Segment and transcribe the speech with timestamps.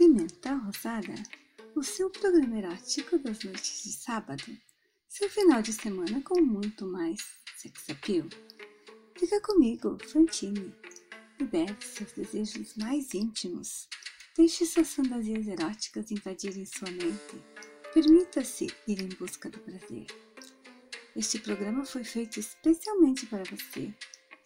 [0.00, 1.12] Pimenta Rosada,
[1.76, 4.56] o seu programa erótico das noites de sábado,
[5.06, 7.20] seu final de semana com muito mais
[7.54, 8.26] sex appeal.
[9.18, 10.74] Fica comigo, Fantine,
[11.38, 13.90] libere seus desejos mais íntimos,
[14.34, 17.44] deixe suas fantasias eróticas invadirem sua mente,
[17.92, 20.06] permita-se ir em busca do prazer.
[21.14, 23.94] Este programa foi feito especialmente para você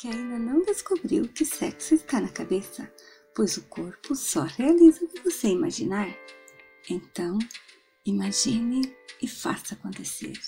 [0.01, 2.93] que ainda não descobriu que sexo está na cabeça,
[3.35, 6.09] pois o corpo só realiza o que você imaginar.
[6.89, 7.39] Então,
[8.07, 10.39] imagine e faça acontecer.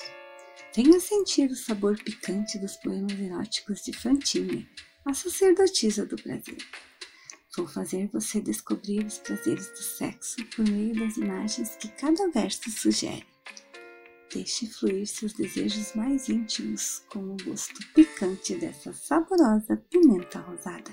[0.74, 4.68] Venha sentir o sabor picante dos poemas eróticos de Fantine,
[5.04, 6.58] a sacerdotisa do prazer.
[7.56, 12.70] Vou fazer você descobrir os prazeres do sexo por meio das imagens que cada verso
[12.70, 13.26] sugere.
[14.30, 20.92] Deixe fluir seus desejos mais íntimos com o gosto picante dessa saborosa pimenta rosada.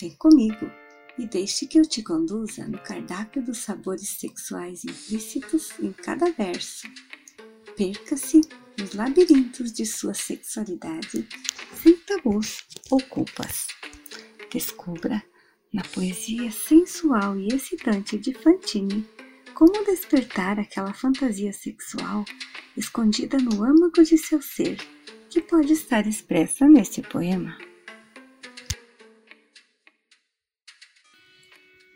[0.00, 0.81] Vem comigo
[1.18, 6.86] e deixe que eu te conduza no cardápio dos sabores sexuais implícitos em cada verso.
[7.76, 8.40] Perca-se
[8.78, 11.28] nos labirintos de sua sexualidade
[11.82, 13.66] sem tabus ou culpas.
[14.52, 15.22] Descubra
[15.72, 19.06] na poesia sensual e excitante de Fantine
[19.54, 22.24] como despertar aquela fantasia sexual
[22.76, 24.78] escondida no âmago de seu ser,
[25.30, 27.56] que pode estar expressa neste poema?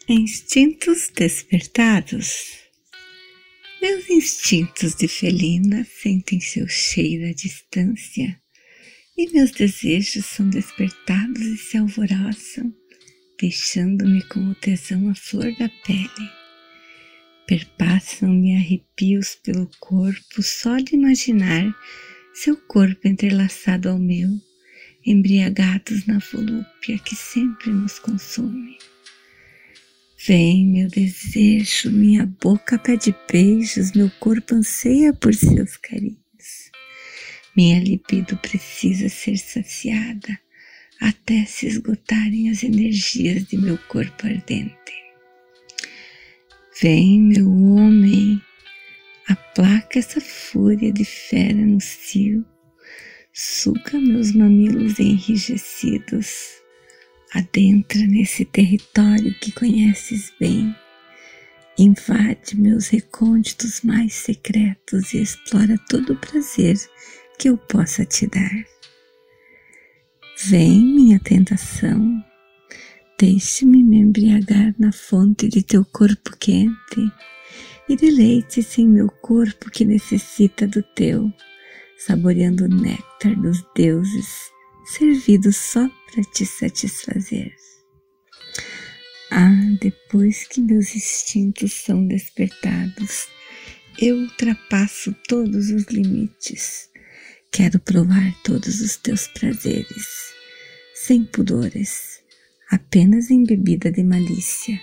[0.09, 2.61] Instintos despertados.
[3.83, 8.41] Meus instintos de felina sentem seu cheiro à distância,
[9.19, 12.73] e meus desejos são despertados e se alvoroçam,
[13.37, 16.31] deixando-me com o tesão à flor da pele.
[17.49, 21.77] Perpassam-me arrepios pelo corpo só de imaginar
[22.33, 24.31] seu corpo entrelaçado ao meu,
[25.05, 28.79] embriagados na volúpia que sempre nos consome.
[30.27, 36.73] Vem, meu desejo, minha boca pede beijos, meu corpo anseia por seus carinhos.
[37.57, 40.37] Minha libido precisa ser saciada
[41.01, 44.75] até se esgotarem as energias de meu corpo ardente.
[46.83, 48.43] Vem, meu homem,
[49.29, 52.45] aplaca essa fúria de fera no cio,
[53.33, 56.66] suga meus mamilos enrijecidos,
[57.39, 60.75] adentra nesse território que conheces bem,
[61.79, 66.77] invade meus recônditos mais secretos e explora todo o prazer
[67.39, 68.65] que eu possa te dar.
[70.49, 72.23] Vem, minha tentação,
[73.19, 77.11] Deixe-me me embriagar na fonte de teu corpo quente
[77.89, 81.33] e deleite-se em meu corpo que necessita do teu,
[81.97, 84.51] saboreando o néctar dos deuses,
[84.87, 87.55] servido só para te satisfazer.
[89.31, 93.27] Ah, depois que meus instintos são despertados,
[93.99, 96.89] eu ultrapasso todos os limites.
[97.51, 100.33] Quero provar todos os teus prazeres,
[100.95, 102.17] sem pudores
[102.71, 104.81] apenas em bebida de malícia,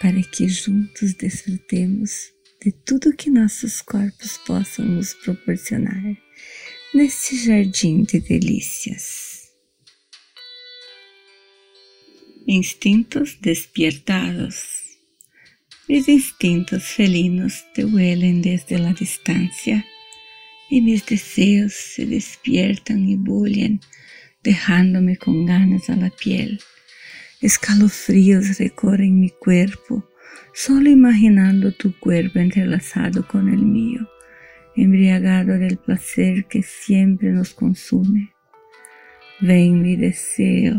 [0.00, 2.32] para que juntos desfrutemos
[2.62, 6.16] de tudo que nossos corpos possam nos proporcionar
[6.94, 9.31] neste jardim de delícias.
[12.46, 14.64] Instintos despiertados.
[15.88, 19.86] Mis instintos felinos te huelen desde la distancia
[20.70, 23.80] y mis deseos se despiertan y bullen,
[24.42, 26.58] dejándome con ganas a la piel
[27.42, 30.08] Escalofríos recorren mi cuerpo,
[30.54, 34.08] solo imaginando tu cuerpo entrelazado con el mío,
[34.76, 38.32] embriagado del placer que siempre nos consume.
[39.40, 40.78] Ven mi deseo,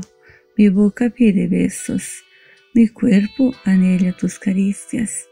[0.55, 2.23] mi boca pide besos,
[2.75, 5.27] mi cuerpo anhela tus caricias,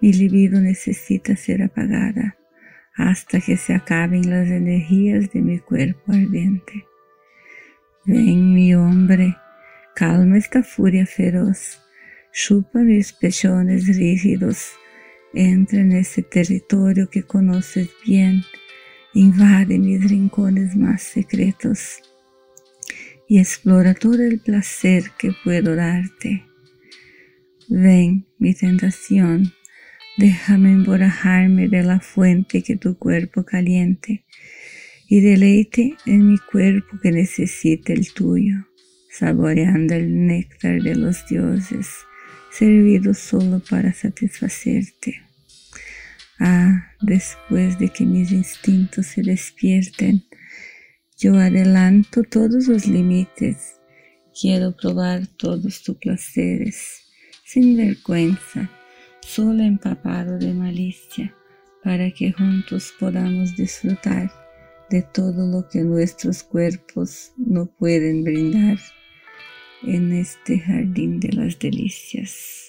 [0.00, 2.36] mi libido necesita ser apagada
[2.94, 6.86] hasta que se acaben las energías de mi cuerpo ardiente.
[8.04, 9.36] Ven mi hombre,
[9.94, 11.80] Calma esta fúria feroz,
[12.30, 14.72] chupa mis pechones rígidos,
[15.32, 18.42] entra nesse território que conoces bien,
[19.14, 22.02] invade mis rincones más secretos
[23.28, 26.44] y explora todo el placer que puedo darte.
[27.68, 29.52] Ven, mi tentación,
[30.16, 34.24] déjame emborajarme de la fuente que tu cuerpo caliente
[35.08, 38.66] y deleite en mi cuerpo que necesita el tuyo
[39.18, 41.88] saboreando el néctar de los dioses,
[42.52, 45.22] servido solo para satisfacerte.
[46.38, 50.22] Ah, después de que mis instintos se despierten,
[51.16, 53.80] yo adelanto todos los límites,
[54.38, 57.04] quiero probar todos tus placeres,
[57.44, 58.70] sin vergüenza,
[59.20, 61.34] solo empapado de malicia,
[61.82, 64.30] para que juntos podamos disfrutar
[64.90, 68.78] de todo lo que nuestros cuerpos no pueden brindar
[69.84, 72.64] en este jardín de las delicias.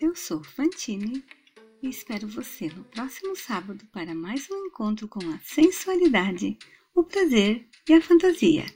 [0.00, 1.24] Eu sou Fantine
[1.82, 6.58] e espero você no próximo sábado para mais um encontro com a sensualidade,
[6.94, 8.66] o prazer e a fantasia.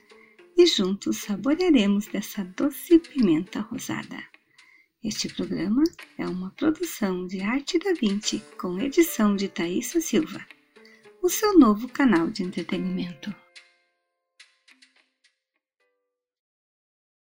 [0.57, 4.23] E juntos saborearemos dessa doce pimenta rosada.
[5.03, 5.83] Este programa
[6.17, 10.45] é uma produção de Arte da Vinci com edição de Thaisa Silva,
[11.21, 13.42] o seu novo canal de entretenimento.